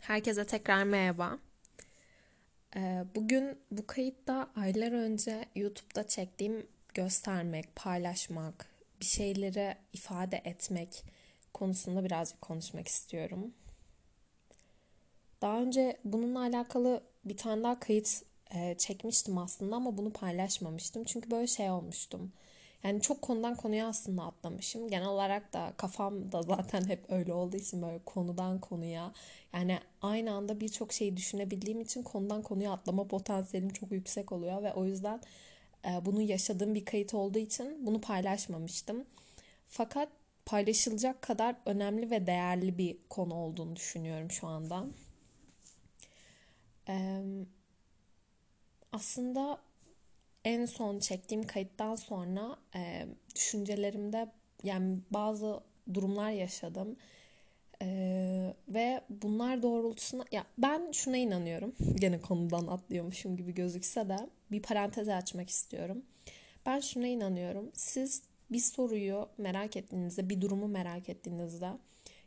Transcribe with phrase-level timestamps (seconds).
[0.00, 1.38] Herkese tekrar merhaba.
[2.76, 8.66] Ee, bugün bu kayıtta aylar önce YouTube'da çektiğim göstermek, paylaşmak,
[9.00, 11.04] bir şeyleri ifade etmek
[11.54, 13.54] konusunda birazcık konuşmak istiyorum.
[15.42, 18.22] Daha önce bununla alakalı bir tane daha kayıt
[18.54, 21.04] e, çekmiştim aslında ama bunu paylaşmamıştım.
[21.04, 22.32] Çünkü böyle şey olmuştum.
[22.84, 24.88] Yani çok konudan konuya aslında atlamışım.
[24.88, 29.12] Genel olarak da kafam da zaten hep öyle olduğu için böyle konudan konuya.
[29.52, 34.62] Yani aynı anda birçok şeyi düşünebildiğim için konudan konuya atlama potansiyelim çok yüksek oluyor.
[34.62, 35.20] Ve o yüzden
[35.84, 39.04] e, bunu yaşadığım bir kayıt olduğu için bunu paylaşmamıştım.
[39.68, 40.08] Fakat
[40.46, 44.86] paylaşılacak kadar önemli ve değerli bir konu olduğunu düşünüyorum şu anda.
[48.92, 49.58] Aslında
[50.44, 55.60] en son çektiğim kayıttan sonra e, düşüncelerimde yani bazı
[55.94, 56.96] durumlar yaşadım.
[57.82, 61.74] Ee, ve bunlar doğrultusunda ya ben şuna inanıyorum.
[61.94, 64.16] Gene konudan atlıyormuşum gibi gözükse de
[64.50, 66.02] bir parantez açmak istiyorum.
[66.66, 67.70] Ben şuna inanıyorum.
[67.74, 71.68] Siz bir soruyu merak ettiğinizde, bir durumu merak ettiğinizde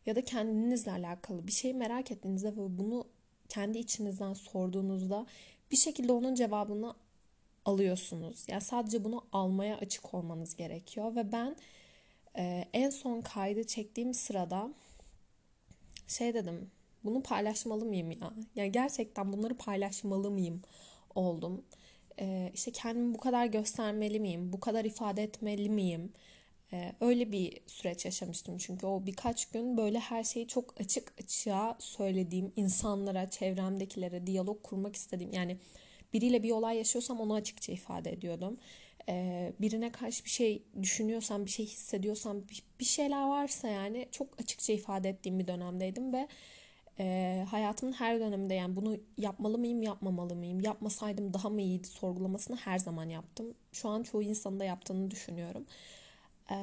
[0.05, 3.07] ya da kendinizle alakalı bir şeyi merak ettiğinizde ve bunu
[3.49, 5.25] kendi içinizden sorduğunuzda
[5.71, 6.93] bir şekilde onun cevabını
[7.65, 8.45] alıyorsunuz.
[8.47, 11.55] Yani sadece bunu almaya açık olmanız gerekiyor ve ben
[12.37, 14.69] e, en son kaydı çektiğim sırada
[16.07, 16.71] şey dedim.
[17.03, 18.33] Bunu paylaşmalı mıyım ya?
[18.55, 20.61] Yani gerçekten bunları paylaşmalı mıyım
[21.15, 21.65] oldum.
[22.19, 24.53] E, işte kendimi bu kadar göstermeli miyim?
[24.53, 26.13] Bu kadar ifade etmeli miyim?
[26.73, 31.75] Ee, öyle bir süreç yaşamıştım çünkü o birkaç gün böyle her şeyi çok açık açığa
[31.79, 35.57] söylediğim insanlara, çevremdekilere diyalog kurmak istediğim yani
[36.13, 38.57] biriyle bir olay yaşıyorsam onu açıkça ifade ediyordum.
[39.09, 42.37] Ee, birine karşı bir şey düşünüyorsam, bir şey hissediyorsam,
[42.79, 46.27] bir şeyler varsa yani çok açıkça ifade ettiğim bir dönemdeydim ve
[46.99, 52.55] e, hayatımın her döneminde yani bunu yapmalı mıyım, yapmamalı mıyım, yapmasaydım daha mı iyiydi sorgulamasını
[52.55, 53.53] her zaman yaptım.
[53.71, 55.65] Şu an çoğu insanın da yaptığını düşünüyorum.
[56.51, 56.55] E,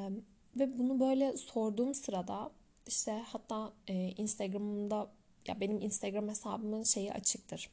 [0.56, 2.50] ve bunu böyle sorduğum sırada
[2.86, 5.10] işte hatta e, Instagram'da
[5.48, 7.70] ya benim Instagram hesabımın şeyi açıktır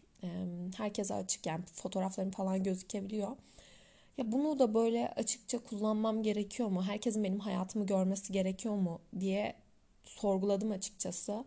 [0.77, 3.37] herkese açık yani fotoğraflarım falan gözükebiliyor.
[4.17, 6.83] Ya bunu da böyle açıkça kullanmam gerekiyor mu?
[6.83, 9.55] Herkesin benim hayatımı görmesi gerekiyor mu diye
[10.03, 11.45] sorguladım açıkçası.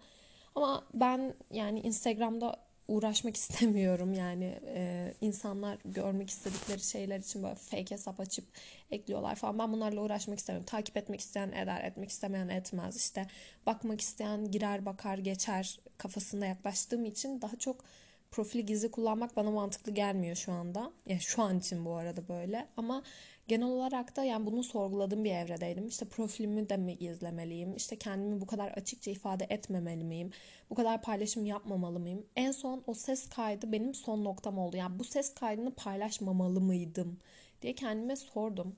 [0.54, 2.56] Ama ben yani Instagram'da
[2.88, 8.44] uğraşmak istemiyorum yani e, insanlar görmek istedikleri şeyler için böyle fake hesap açıp
[8.90, 13.26] ekliyorlar falan ben bunlarla uğraşmak istemiyorum takip etmek isteyen eder etmek istemeyen etmez işte
[13.66, 17.84] bakmak isteyen girer bakar geçer kafasında yaklaştığım için daha çok
[18.30, 20.92] profili gizli kullanmak bana mantıklı gelmiyor şu anda.
[21.06, 22.68] Yani şu an için bu arada böyle.
[22.76, 23.02] Ama
[23.48, 25.88] genel olarak da yani bunu sorguladığım bir evredeydim.
[25.88, 27.76] İşte profilimi de mi gizlemeliyim?
[27.76, 30.30] İşte kendimi bu kadar açıkça ifade etmemeli miyim?
[30.70, 32.26] Bu kadar paylaşım yapmamalı mıyım?
[32.36, 34.76] En son o ses kaydı benim son noktam oldu.
[34.76, 37.18] Yani bu ses kaydını paylaşmamalı mıydım
[37.62, 38.76] diye kendime sordum.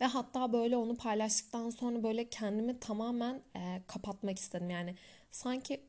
[0.00, 4.70] Ve hatta böyle onu paylaştıktan sonra böyle kendimi tamamen e, kapatmak istedim.
[4.70, 4.94] Yani
[5.30, 5.80] sanki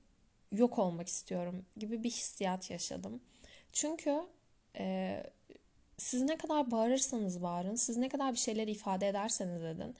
[0.51, 3.21] yok olmak istiyorum gibi bir hissiyat yaşadım.
[3.73, 4.21] Çünkü
[4.77, 5.23] e,
[5.97, 9.95] siz ne kadar bağırırsanız bağırın, siz ne kadar bir şeyler ifade ederseniz edin,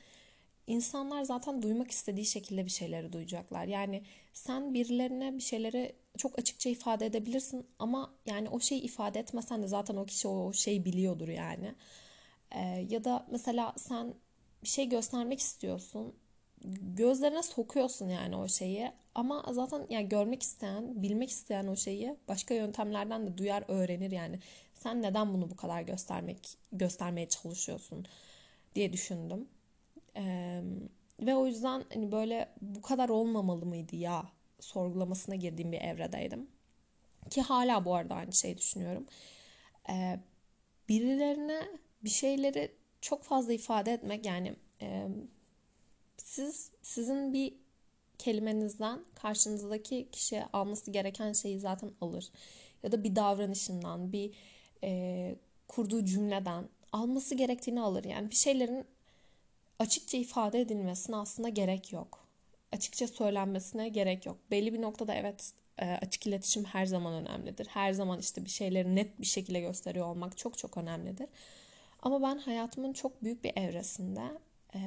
[0.68, 3.66] insanlar zaten duymak istediği şekilde bir şeyleri duyacaklar.
[3.66, 9.64] Yani sen birilerine bir şeyleri çok açıkça ifade edebilirsin ama yani o şeyi ifade etmesen
[9.64, 11.76] de zaten o kişi o şeyi biliyordur yani.
[12.52, 14.14] Ee, ya da mesela sen
[14.64, 16.16] bir şey göstermek istiyorsun
[16.96, 18.92] gözlerine sokuyorsun yani o şeyi.
[19.16, 24.40] Ama zaten yani görmek isteyen, bilmek isteyen o şeyi başka yöntemlerden de duyar, öğrenir yani.
[24.74, 28.06] Sen neden bunu bu kadar göstermek göstermeye çalışıyorsun
[28.76, 29.48] diye düşündüm.
[30.18, 30.62] Ee,
[31.20, 34.26] ve o yüzden hani böyle bu kadar olmamalı mıydı ya
[34.60, 36.48] sorgulamasına girdiğim bir evredeydim.
[37.30, 39.06] Ki hala bu arada aynı şeyi düşünüyorum.
[39.90, 40.20] Ee,
[40.90, 41.62] birilerine
[42.04, 45.08] bir şeyleri çok fazla ifade etmek yani e,
[46.40, 47.54] siz sizin bir
[48.18, 52.30] kelimenizden karşınızdaki kişi alması gereken şeyi zaten alır.
[52.84, 54.32] Ya da bir davranışından, bir
[54.84, 55.36] e,
[55.68, 58.04] kurduğu cümleden alması gerektiğini alır.
[58.04, 58.86] Yani bir şeylerin
[59.80, 62.28] açıkça ifade edilmesine aslında gerek yok.
[62.72, 64.38] Açıkça söylenmesine gerek yok.
[64.52, 67.68] Belli bir noktada evet e, açık iletişim her zaman önemlidir.
[67.68, 71.28] Her zaman işte bir şeyleri net bir şekilde gösteriyor olmak çok çok önemlidir.
[72.02, 74.22] Ama ben hayatımın çok büyük bir evresinde
[74.76, 74.80] e,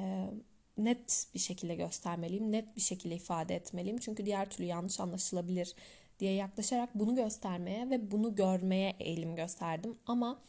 [0.77, 3.97] net bir şekilde göstermeliyim, net bir şekilde ifade etmeliyim.
[3.97, 5.75] Çünkü diğer türlü yanlış anlaşılabilir
[6.19, 9.97] diye yaklaşarak bunu göstermeye ve bunu görmeye eğilim gösterdim.
[10.07, 10.39] Ama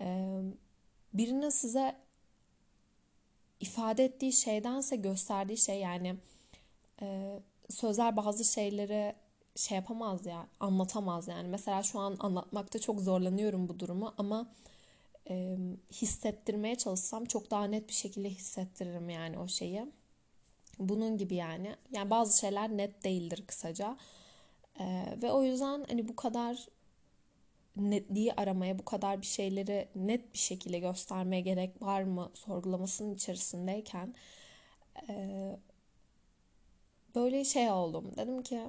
[0.00, 0.38] e,
[1.14, 1.96] birinin size
[3.60, 6.16] ifade ettiği şeydense gösterdiği şey yani
[7.02, 7.38] e,
[7.70, 9.14] sözler bazı şeyleri
[9.56, 11.48] şey yapamaz ya, anlatamaz yani.
[11.48, 14.46] Mesela şu an anlatmakta çok zorlanıyorum bu durumu ama
[15.30, 15.56] e,
[15.92, 19.86] hissettirmeye çalışsam çok daha net bir şekilde hissettiririm yani o şeyi.
[20.78, 21.76] Bunun gibi yani.
[21.92, 23.96] Yani bazı şeyler net değildir kısaca.
[24.80, 26.68] E, ve o yüzden hani bu kadar
[27.76, 34.14] netliği aramaya, bu kadar bir şeyleri net bir şekilde göstermeye gerek var mı sorgulamasının içerisindeyken
[35.08, 35.58] e,
[37.14, 38.12] böyle şey oldum.
[38.16, 38.60] Dedim ki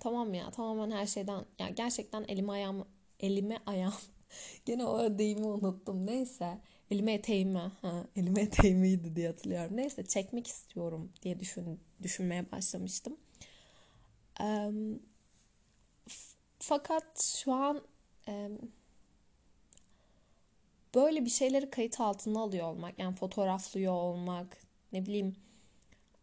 [0.00, 2.88] tamam ya tamamen her şeyden ya gerçekten elime ayağım
[3.20, 3.94] elime ayağım
[4.64, 6.06] gene o deyimi unuttum.
[6.06, 6.58] Neyse
[6.90, 9.76] elime eteğimi ha elime eteğimiydi diye hatırlıyorum.
[9.76, 13.16] Neyse çekmek istiyorum diye düşün, düşünmeye başlamıştım.
[14.40, 14.70] E,
[16.58, 17.82] fakat şu an
[18.28, 18.50] e,
[20.94, 24.56] böyle bir şeyleri kayıt altına alıyor olmak yani fotoğraflıyor olmak
[24.92, 25.36] ne bileyim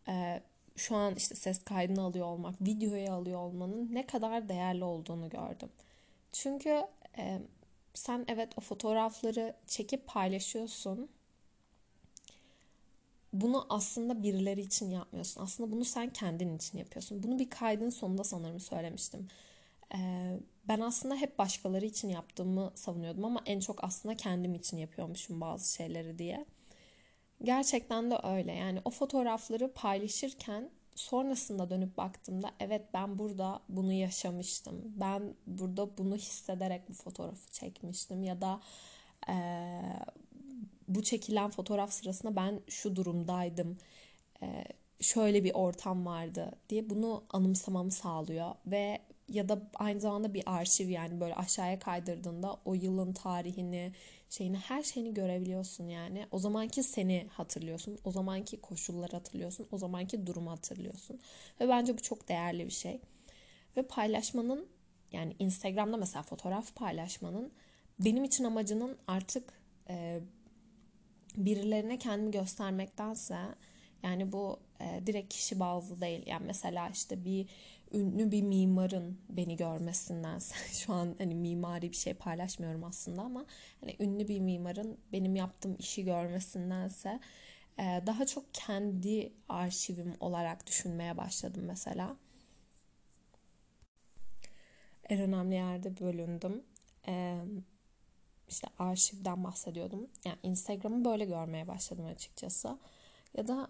[0.07, 0.41] e,
[0.75, 5.69] şu an işte ses kaydını alıyor olmak, videoya alıyor olmanın ne kadar değerli olduğunu gördüm.
[6.31, 6.81] Çünkü
[7.17, 7.41] e,
[7.93, 11.09] sen evet o fotoğrafları çekip paylaşıyorsun.
[13.33, 15.41] Bunu aslında birileri için yapmıyorsun.
[15.41, 17.23] Aslında bunu sen kendin için yapıyorsun.
[17.23, 19.27] Bunu bir kaydın sonunda sanırım söylemiştim.
[19.95, 25.41] Ee, ben aslında hep başkaları için yaptığımı savunuyordum ama en çok aslında kendim için yapıyormuşum
[25.41, 26.45] bazı şeyleri diye.
[27.43, 28.53] Gerçekten de öyle.
[28.53, 34.81] Yani o fotoğrafları paylaşırken sonrasında dönüp baktığımda evet ben burada bunu yaşamıştım.
[34.85, 38.61] Ben burada bunu hissederek bu fotoğrafı çekmiştim ya da
[39.29, 39.35] e,
[40.87, 43.77] bu çekilen fotoğraf sırasında ben şu durumdaydım.
[44.41, 44.63] E,
[44.99, 50.89] şöyle bir ortam vardı diye bunu anımsamamı sağlıyor ve ya da aynı zamanda bir arşiv
[50.89, 53.93] yani böyle aşağıya kaydırdığında o yılın tarihini,
[54.31, 56.25] şeyini her şeyini görebiliyorsun yani.
[56.31, 57.97] O zamanki seni hatırlıyorsun.
[58.03, 59.67] O zamanki koşulları hatırlıyorsun.
[59.71, 61.19] O zamanki durumu hatırlıyorsun.
[61.61, 63.01] Ve bence bu çok değerli bir şey.
[63.77, 64.67] Ve paylaşmanın
[65.11, 67.51] yani Instagram'da mesela fotoğraf paylaşmanın
[67.99, 69.53] benim için amacının artık
[69.89, 70.19] e,
[71.37, 73.37] birilerine kendimi göstermektense
[74.03, 76.23] yani bu e, direkt kişi bazlı değil.
[76.27, 77.47] Yani mesela işte bir
[77.93, 80.39] ünlü bir mimarın beni görmesinden
[80.71, 83.45] şu an hani mimari bir şey paylaşmıyorum aslında ama
[83.81, 87.19] hani ünlü bir mimarın benim yaptığım işi görmesindense
[87.79, 92.17] e, daha çok kendi arşivim olarak düşünmeye başladım mesela.
[95.09, 96.63] En önemli yerde bölündüm.
[97.07, 97.41] E,
[98.49, 100.07] işte arşivden bahsediyordum.
[100.25, 102.77] Yani Instagram'ı böyle görmeye başladım açıkçası.
[103.37, 103.69] Ya da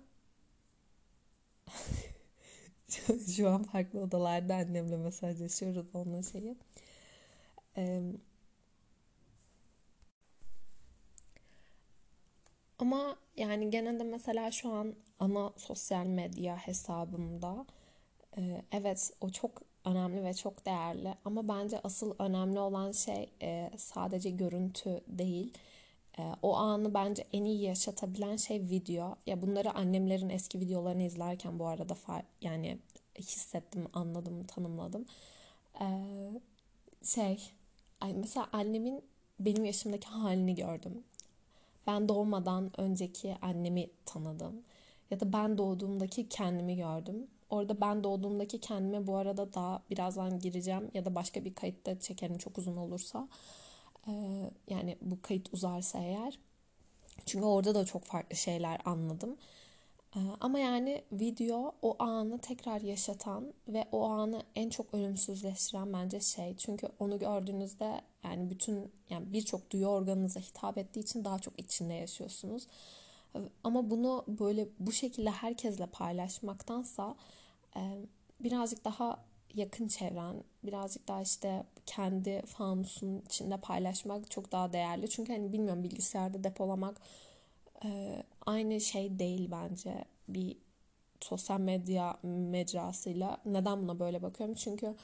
[3.36, 6.56] Şu an farklı odalarda annemle mesajlaşıyoruz onun şeyi.
[7.78, 8.02] Ee,
[12.80, 17.66] ama yani gene de mesela şu an ana sosyal medya hesabımda
[18.38, 23.72] e, evet o çok önemli ve çok değerli ama bence asıl önemli olan şey e,
[23.78, 25.54] sadece görüntü değil.
[26.20, 29.16] E, o anı bence en iyi yaşatabilen şey video.
[29.28, 31.96] Ya bunları annemlerin eski videolarını izlerken bu arada
[32.42, 32.78] yani
[33.20, 35.06] hissettim, anladım, tanımladım.
[35.82, 35.86] Ee,
[37.04, 37.52] şey,
[38.02, 39.04] ay mesela annemin
[39.40, 41.04] benim yaşımdaki halini gördüm.
[41.88, 44.62] Ben doğmadan önceki annemi tanıdım.
[45.12, 47.28] Ya da ben doğduğumdaki kendimi gördüm.
[47.50, 52.38] Orada ben doğduğumdaki kendime bu arada daha birazdan gireceğim ya da başka bir kayıtta çekerim
[52.38, 53.28] çok uzun olursa.
[54.08, 56.40] Ee, yani bu kayıt uzarsa eğer.
[57.26, 59.38] Çünkü orada da çok farklı şeyler anladım.
[60.16, 66.20] Ee, ama yani video o anı tekrar yaşatan ve o anı en çok ölümsüzleştiren bence
[66.20, 66.58] şey.
[66.58, 71.94] Çünkü onu gördüğünüzde yani bütün yani birçok duyu organınıza hitap ettiği için daha çok içinde
[71.94, 72.68] yaşıyorsunuz.
[73.64, 77.16] Ama bunu böyle bu şekilde herkesle paylaşmaktansa
[77.76, 77.82] e,
[78.40, 81.64] birazcık daha yakın çevren, birazcık daha işte
[81.96, 85.10] kendi fanusun içinde paylaşmak çok daha değerli.
[85.10, 87.02] Çünkü hani bilmiyorum bilgisayarda depolamak
[87.86, 90.58] e, aynı şey değil bence bir
[91.22, 93.38] sosyal medya mecrasıyla.
[93.46, 94.56] Neden buna böyle bakıyorum?
[94.56, 94.96] Çünkü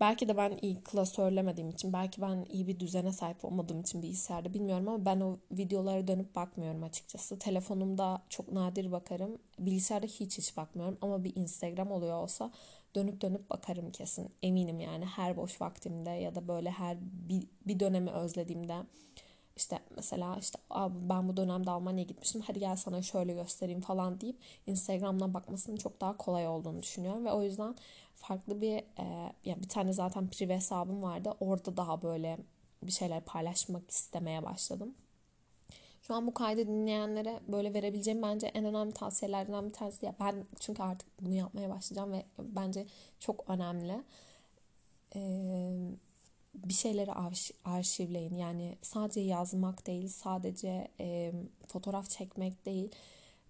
[0.00, 4.54] belki de ben iyi klasörlemediğim için, belki ben iyi bir düzene sahip olmadığım için bilgisayarda
[4.54, 7.38] bilmiyorum ama ben o videolara dönüp bakmıyorum açıkçası.
[7.38, 9.38] Telefonumda çok nadir bakarım.
[9.58, 12.52] Bilgisayarda hiç hiç bakmıyorum ama bir Instagram oluyor olsa
[12.94, 14.30] dönüp dönüp bakarım kesin.
[14.42, 18.76] Eminim yani her boş vaktimde ya da böyle her bir, bir dönemi özlediğimde
[19.56, 24.20] işte mesela işte abi ben bu dönemde Almanya'ya gitmiştim hadi gel sana şöyle göstereyim falan
[24.20, 27.74] deyip Instagram'dan bakmasının çok daha kolay olduğunu düşünüyorum ve o yüzden
[28.14, 32.38] farklı bir e, yani bir tane zaten prive hesabım vardı orada daha böyle
[32.82, 34.94] bir şeyler paylaşmak istemeye başladım.
[36.10, 40.06] Şu an bu kaydı dinleyenlere böyle verebileceğim bence en önemli tavsiyelerden bir tanesi.
[40.06, 42.86] Ya ben çünkü artık bunu yapmaya başlayacağım ve bence
[43.18, 44.04] çok önemli.
[45.16, 45.72] Ee,
[46.54, 47.12] bir şeyleri
[47.64, 48.34] arşivleyin.
[48.34, 51.32] Yani sadece yazmak değil, sadece e,
[51.68, 52.90] fotoğraf çekmek değil.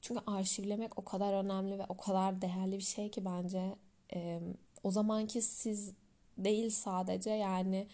[0.01, 3.77] Çünkü arşivlemek o kadar önemli ve o kadar değerli bir şey ki bence
[4.15, 4.41] e,
[4.83, 5.93] o zamanki siz
[6.39, 7.87] değil sadece yani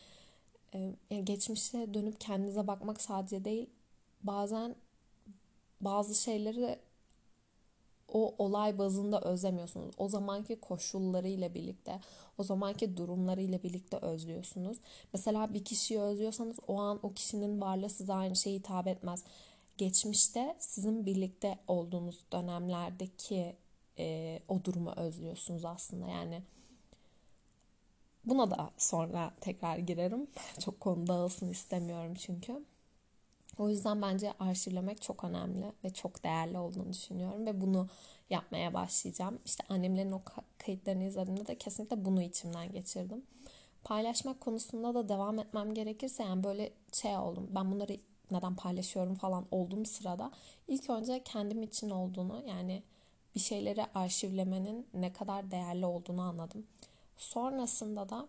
[1.11, 3.71] e, geçmişe dönüp kendinize bakmak sadece değil
[4.27, 4.77] bazen
[5.81, 6.79] bazı şeyleri
[8.13, 9.95] o olay bazında özlemiyorsunuz.
[9.99, 12.01] O zamanki koşullarıyla birlikte,
[12.39, 14.79] o zamanki durumlarıyla birlikte özlüyorsunuz.
[15.13, 19.25] Mesela bir kişiyi özlüyorsanız o an o kişinin varlığı size aynı şeyi hitap etmez.
[19.79, 23.57] Geçmişte sizin birlikte olduğunuz dönemlerdeki
[23.99, 26.07] e, o durumu özlüyorsunuz aslında.
[26.07, 26.43] Yani
[28.25, 30.27] buna da sonra tekrar girerim.
[30.65, 32.65] Çok konu dağılsın istemiyorum çünkü.
[33.59, 37.89] O yüzden bence arşivlemek çok önemli ve çok değerli olduğunu düşünüyorum ve bunu
[38.31, 39.39] yapmaya başlayacağım.
[39.45, 40.23] İşte annemlerin o
[40.59, 43.23] kayıtlarını izlediğimde de kesinlikle bunu içimden geçirdim.
[43.85, 47.51] Paylaşmak konusunda da devam etmem gerekirse yani böyle şey oldum.
[47.55, 47.97] Ben bunları
[48.31, 50.31] neden paylaşıyorum falan olduğum sırada
[50.69, 52.83] ilk önce kendim için olduğunu yani
[53.35, 56.67] bir şeyleri arşivlemenin ne kadar değerli olduğunu anladım.
[57.17, 58.29] Sonrasında da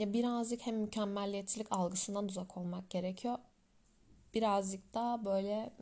[0.00, 3.38] ya birazcık hem mükemmelliyetçilik algısından uzak olmak gerekiyor.
[4.34, 5.72] Birazcık da böyle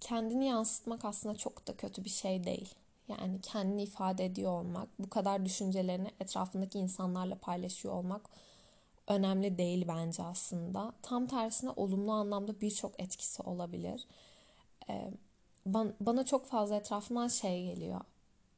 [0.00, 2.74] kendini yansıtmak aslında çok da kötü bir şey değil.
[3.08, 8.30] Yani kendini ifade ediyor olmak, bu kadar düşüncelerini etrafındaki insanlarla paylaşıyor olmak
[9.06, 10.92] önemli değil bence aslında.
[11.02, 14.06] Tam tersine olumlu anlamda birçok etkisi olabilir.
[16.00, 18.00] Bana çok fazla etrafından şey geliyor.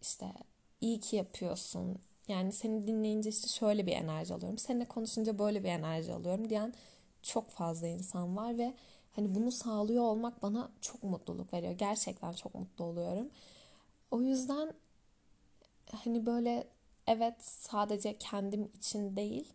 [0.03, 0.33] İşte
[0.81, 1.99] iyi ki yapıyorsun,
[2.31, 4.59] yani seni dinleyince işte şöyle bir enerji alıyorum.
[4.59, 6.75] Seninle konuşunca böyle bir enerji alıyorum diyen
[7.23, 8.75] çok fazla insan var ve
[9.17, 11.73] hani bunu sağlıyor olmak bana çok mutluluk veriyor.
[11.73, 13.31] Gerçekten çok mutlu oluyorum.
[14.11, 14.73] O yüzden
[15.93, 16.67] hani böyle
[17.07, 19.53] evet sadece kendim için değil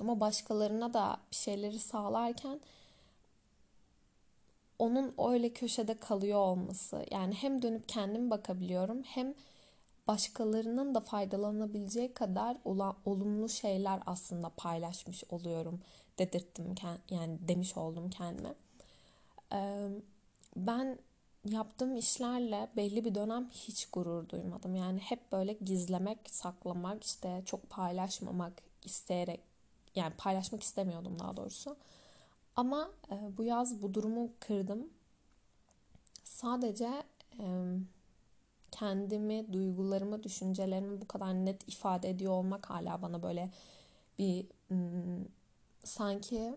[0.00, 2.60] ama başkalarına da bir şeyleri sağlarken
[4.78, 7.06] onun öyle köşede kalıyor olması.
[7.10, 9.34] Yani hem dönüp kendim bakabiliyorum hem
[10.10, 15.80] başkalarının da faydalanabileceği kadar olan olumlu şeyler aslında paylaşmış oluyorum
[16.18, 16.74] dedirttim
[17.10, 18.54] yani demiş oldum kendime.
[20.56, 20.98] Ben
[21.44, 24.74] yaptığım işlerle belli bir dönem hiç gurur duymadım.
[24.74, 29.40] Yani hep böyle gizlemek, saklamak, işte çok paylaşmamak isteyerek
[29.94, 31.76] yani paylaşmak istemiyordum daha doğrusu.
[32.56, 32.90] Ama
[33.38, 34.90] bu yaz bu durumu kırdım.
[36.24, 37.02] Sadece
[38.72, 43.50] kendimi, duygularımı, düşüncelerimi bu kadar net ifade ediyor olmak hala bana böyle
[44.18, 44.46] bir
[45.84, 46.56] sanki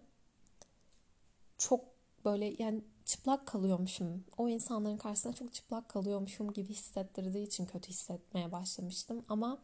[1.57, 1.85] çok
[2.25, 4.23] böyle yani çıplak kalıyormuşum.
[4.37, 9.25] O insanların karşısında çok çıplak kalıyormuşum gibi hissettirdiği için kötü hissetmeye başlamıştım.
[9.29, 9.59] Ama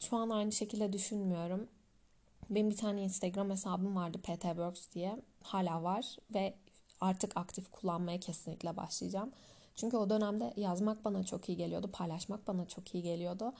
[0.00, 1.68] şu an aynı şekilde düşünmüyorum.
[2.50, 4.44] Benim bir tane Instagram hesabım vardı PT
[4.94, 5.22] diye.
[5.42, 6.54] Hala var ve
[7.00, 9.32] artık aktif kullanmaya kesinlikle başlayacağım.
[9.76, 13.52] Çünkü o dönemde yazmak bana çok iyi geliyordu, paylaşmak bana çok iyi geliyordu.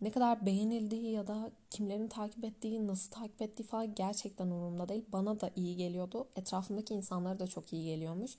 [0.00, 5.04] Ne kadar beğenildiği ya da kimlerin takip ettiği, nasıl takip ettiği falan gerçekten umurumda değil.
[5.12, 6.28] Bana da iyi geliyordu.
[6.36, 8.36] Etrafımdaki insanlara da çok iyi geliyormuş.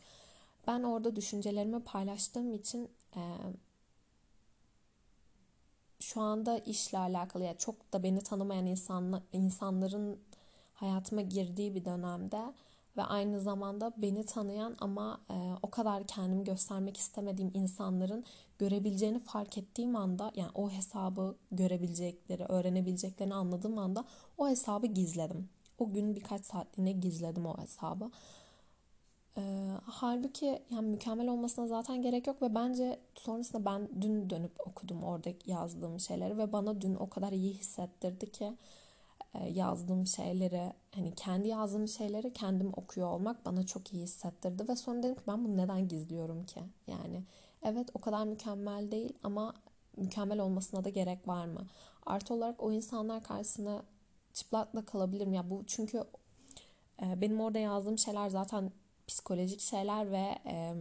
[0.68, 3.22] Ben orada düşüncelerimi paylaştığım için e,
[6.00, 10.20] şu anda işle alakalı ya yani çok da beni tanımayan insanla, insanların
[10.74, 12.54] hayatıma girdiği bir dönemde
[12.98, 18.24] ve aynı zamanda beni tanıyan ama e, o kadar kendimi göstermek istemediğim insanların
[18.60, 24.06] görebileceğini fark ettiğim anda yani o hesabı görebilecekleri, öğrenebileceklerini anladığım anda
[24.38, 25.50] o hesabı gizledim.
[25.80, 28.12] O gün birkaç saatliğine gizledim o hesabı.
[29.38, 35.04] E, halbuki yani mükemmel olmasına zaten gerek yok ve bence sonrasında ben dün dönüp okudum
[35.04, 38.54] orada yazdığım şeyleri ve bana dün o kadar iyi hissettirdi ki
[39.46, 45.04] yazdığım şeyleri hani kendi yazdığım şeyleri kendim okuyor olmak bana çok iyi hissettirdi ve sonra
[45.04, 46.60] dedim ki ben bunu neden gizliyorum ki?
[46.88, 47.24] Yani
[47.64, 49.54] evet o kadar mükemmel değil ama
[49.98, 51.68] mükemmel olmasına da gerek var mı?
[52.06, 53.84] Artı olarak o insanlar karşısında
[54.34, 55.34] çıplakla kalabilirim.
[55.34, 56.04] Ya bu çünkü
[57.02, 58.72] e, benim orada yazdığım şeyler zaten
[59.08, 60.74] psikolojik şeyler ve e,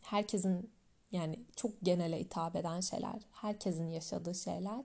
[0.00, 0.70] herkesin
[1.12, 4.84] yani çok genele hitap eden şeyler herkesin yaşadığı şeyler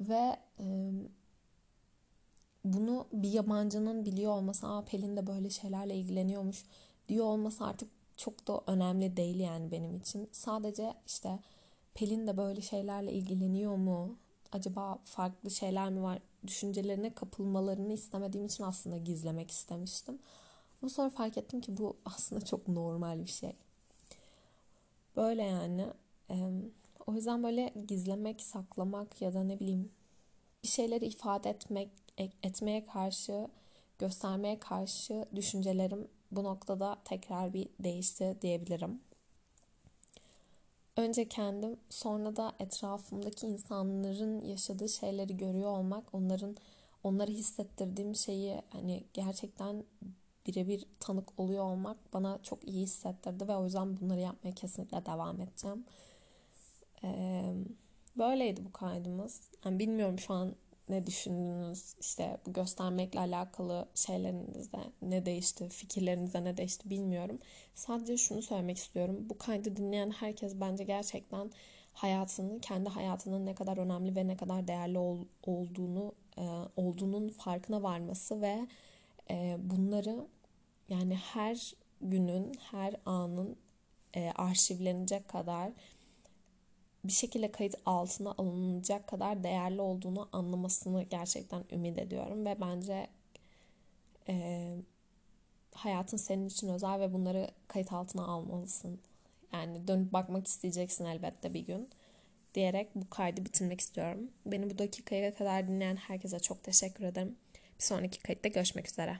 [0.00, 0.64] ve e,
[2.64, 6.64] bunu bir yabancının biliyor olması, aa Pelin de böyle şeylerle ilgileniyormuş
[7.08, 10.28] diyor olması artık çok da önemli değil yani benim için.
[10.32, 11.38] Sadece işte
[11.94, 14.16] Pelin de böyle şeylerle ilgileniyor mu?
[14.52, 16.18] Acaba farklı şeyler mi var?
[16.46, 20.18] düşüncelerine kapılmalarını istemediğim için aslında gizlemek istemiştim.
[20.82, 23.52] Ama sonra fark ettim ki bu aslında çok normal bir şey.
[25.16, 25.86] Böyle yani.
[27.06, 29.92] O yüzden böyle gizlemek, saklamak ya da ne bileyim
[30.62, 33.48] bir şeyleri ifade etmek, etmeye karşı,
[33.98, 39.00] göstermeye karşı düşüncelerim bu noktada tekrar bir değişti diyebilirim.
[40.96, 46.56] Önce kendim, sonra da etrafımdaki insanların yaşadığı şeyleri görüyor olmak, onların
[47.04, 49.84] onları hissettirdiğim şeyi hani gerçekten
[50.46, 55.40] birebir tanık oluyor olmak bana çok iyi hissettirdi ve o yüzden bunları yapmaya kesinlikle devam
[55.40, 55.84] edeceğim.
[57.04, 57.54] Ee,
[58.16, 59.40] böyleydi bu kaydımız.
[59.64, 60.54] Yani bilmiyorum şu an
[60.88, 67.38] ne düşündünüz işte bu göstermekle alakalı şeylerinizde ne değişti, fikirlerinizde ne değişti bilmiyorum.
[67.74, 69.16] Sadece şunu söylemek istiyorum.
[69.30, 71.50] Bu kaydı dinleyen herkes bence gerçekten
[71.92, 76.42] hayatını, kendi hayatının ne kadar önemli ve ne kadar değerli ol, olduğunu e,
[76.76, 78.66] olduğunun farkına varması ve
[79.30, 80.26] e, bunları
[80.88, 83.56] yani her günün, her anın
[84.16, 85.72] e, arşivlenecek kadar
[87.04, 93.06] bir şekilde kayıt altına alınacak kadar değerli olduğunu anlamasını gerçekten ümit ediyorum ve bence
[94.28, 94.76] e,
[95.72, 99.00] hayatın senin için özel ve bunları kayıt altına almalısın.
[99.52, 101.88] Yani dönüp bakmak isteyeceksin elbette bir gün
[102.54, 104.30] diyerek bu kaydı bitirmek istiyorum.
[104.46, 107.36] Beni bu dakikaya kadar dinleyen herkese çok teşekkür ederim.
[107.78, 109.18] Bir sonraki kayıtta görüşmek üzere.